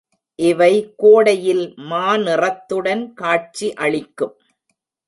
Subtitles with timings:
[0.39, 0.93] இவை
[0.95, 4.35] கோடையில் மாநிறத்துடன் காட்சி அளிக்கும்.